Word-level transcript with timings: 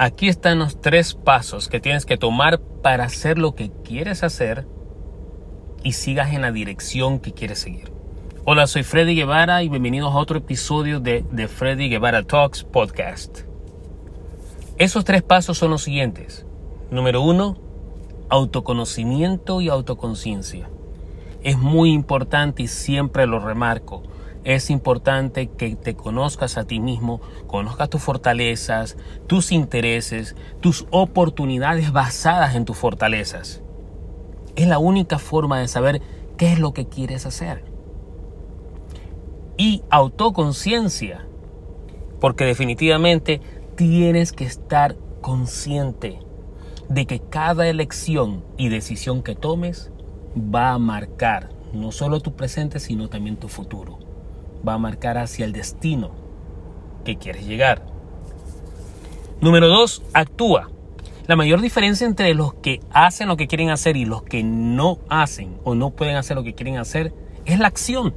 Aquí 0.00 0.28
están 0.28 0.60
los 0.60 0.80
tres 0.80 1.14
pasos 1.14 1.66
que 1.66 1.80
tienes 1.80 2.06
que 2.06 2.16
tomar 2.16 2.60
para 2.60 3.02
hacer 3.02 3.36
lo 3.36 3.56
que 3.56 3.72
quieres 3.82 4.22
hacer 4.22 4.64
y 5.82 5.94
sigas 5.94 6.32
en 6.32 6.40
la 6.40 6.52
dirección 6.52 7.18
que 7.18 7.32
quieres 7.32 7.58
seguir. 7.58 7.90
Hola, 8.44 8.68
soy 8.68 8.84
Freddy 8.84 9.16
Guevara 9.16 9.64
y 9.64 9.68
bienvenidos 9.68 10.14
a 10.14 10.18
otro 10.18 10.38
episodio 10.38 11.00
de, 11.00 11.24
de 11.32 11.48
Freddy 11.48 11.88
Guevara 11.88 12.22
Talks 12.22 12.62
Podcast. 12.62 13.40
Esos 14.76 15.04
tres 15.04 15.24
pasos 15.24 15.58
son 15.58 15.72
los 15.72 15.82
siguientes. 15.82 16.46
Número 16.92 17.20
uno, 17.20 17.56
autoconocimiento 18.28 19.60
y 19.60 19.68
autoconciencia. 19.68 20.70
Es 21.42 21.58
muy 21.58 21.90
importante 21.90 22.62
y 22.62 22.68
siempre 22.68 23.26
lo 23.26 23.40
remarco. 23.40 24.04
Es 24.44 24.70
importante 24.70 25.48
que 25.48 25.76
te 25.76 25.94
conozcas 25.94 26.56
a 26.58 26.64
ti 26.64 26.80
mismo, 26.80 27.20
conozcas 27.46 27.90
tus 27.90 28.02
fortalezas, 28.02 28.96
tus 29.26 29.52
intereses, 29.52 30.36
tus 30.60 30.86
oportunidades 30.90 31.92
basadas 31.92 32.54
en 32.54 32.64
tus 32.64 32.76
fortalezas. 32.76 33.62
Es 34.56 34.66
la 34.66 34.78
única 34.78 35.18
forma 35.18 35.58
de 35.60 35.68
saber 35.68 36.00
qué 36.36 36.52
es 36.52 36.58
lo 36.58 36.72
que 36.72 36.86
quieres 36.86 37.26
hacer. 37.26 37.64
Y 39.56 39.82
autoconciencia, 39.90 41.26
porque 42.20 42.44
definitivamente 42.44 43.40
tienes 43.74 44.32
que 44.32 44.44
estar 44.44 44.96
consciente 45.20 46.20
de 46.88 47.06
que 47.06 47.20
cada 47.20 47.68
elección 47.68 48.44
y 48.56 48.68
decisión 48.68 49.22
que 49.22 49.34
tomes 49.34 49.90
va 50.36 50.70
a 50.70 50.78
marcar 50.78 51.50
no 51.72 51.92
solo 51.92 52.20
tu 52.20 52.32
presente, 52.34 52.80
sino 52.80 53.08
también 53.08 53.36
tu 53.36 53.48
futuro. 53.48 53.98
Va 54.66 54.74
a 54.74 54.78
marcar 54.78 55.18
hacia 55.18 55.44
el 55.44 55.52
destino 55.52 56.10
que 57.04 57.16
quieres 57.16 57.46
llegar. 57.46 57.82
Número 59.40 59.68
dos, 59.68 60.02
actúa. 60.12 60.70
La 61.26 61.36
mayor 61.36 61.60
diferencia 61.60 62.06
entre 62.06 62.32
los 62.34 62.54
que 62.54 62.80
hacen 62.90 63.28
lo 63.28 63.36
que 63.36 63.46
quieren 63.46 63.70
hacer 63.70 63.96
y 63.96 64.04
los 64.04 64.22
que 64.22 64.42
no 64.42 64.98
hacen 65.08 65.58
o 65.62 65.74
no 65.74 65.90
pueden 65.90 66.16
hacer 66.16 66.36
lo 66.36 66.42
que 66.42 66.54
quieren 66.54 66.78
hacer 66.78 67.12
es 67.44 67.58
la 67.58 67.68
acción. 67.68 68.14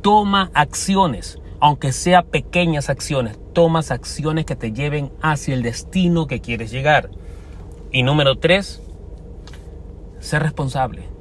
Toma 0.00 0.50
acciones, 0.54 1.40
aunque 1.60 1.92
sea 1.92 2.22
pequeñas 2.22 2.88
acciones. 2.88 3.38
Tomas 3.52 3.90
acciones 3.90 4.44
que 4.44 4.54
te 4.54 4.72
lleven 4.72 5.10
hacia 5.20 5.54
el 5.54 5.62
destino 5.62 6.26
que 6.26 6.40
quieres 6.40 6.70
llegar. 6.70 7.10
Y 7.90 8.02
número 8.04 8.38
tres, 8.38 8.80
ser 10.20 10.42
responsable. 10.42 11.17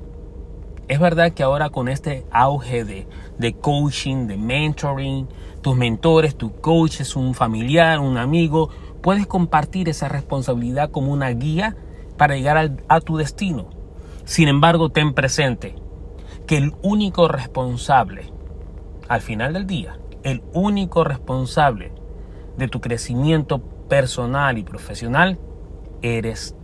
Es 0.87 0.99
verdad 0.99 1.33
que 1.33 1.43
ahora 1.43 1.69
con 1.69 1.89
este 1.89 2.25
auge 2.31 2.85
de, 2.85 3.07
de 3.37 3.53
coaching, 3.53 4.27
de 4.27 4.37
mentoring, 4.37 5.27
tus 5.61 5.75
mentores, 5.75 6.37
tu 6.37 6.53
coach 6.61 7.01
es 7.01 7.15
un 7.15 7.33
familiar, 7.33 7.99
un 7.99 8.17
amigo, 8.17 8.69
puedes 9.01 9.27
compartir 9.27 9.89
esa 9.89 10.07
responsabilidad 10.07 10.89
como 10.91 11.11
una 11.11 11.29
guía 11.29 11.75
para 12.17 12.35
llegar 12.35 12.77
a 12.87 13.01
tu 13.01 13.17
destino. 13.17 13.67
Sin 14.23 14.47
embargo, 14.47 14.89
ten 14.89 15.13
presente 15.13 15.75
que 16.45 16.57
el 16.57 16.73
único 16.81 17.27
responsable, 17.27 18.31
al 19.09 19.21
final 19.21 19.53
del 19.53 19.67
día, 19.67 19.99
el 20.23 20.41
único 20.53 21.03
responsable 21.03 21.91
de 22.57 22.67
tu 22.67 22.81
crecimiento 22.81 23.59
personal 23.59 24.57
y 24.57 24.63
profesional 24.63 25.37
eres. 26.01 26.55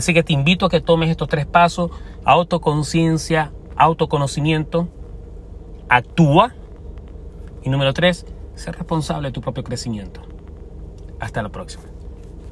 Así 0.00 0.14
que 0.14 0.22
te 0.22 0.32
invito 0.32 0.64
a 0.64 0.70
que 0.70 0.80
tomes 0.80 1.10
estos 1.10 1.28
tres 1.28 1.44
pasos, 1.44 1.90
autoconciencia, 2.24 3.52
autoconocimiento, 3.76 4.88
actúa 5.90 6.54
y 7.62 7.68
número 7.68 7.92
tres, 7.92 8.24
ser 8.54 8.76
responsable 8.76 9.28
de 9.28 9.32
tu 9.32 9.42
propio 9.42 9.62
crecimiento. 9.62 10.22
Hasta 11.18 11.42
la 11.42 11.50
próxima. 11.50 11.84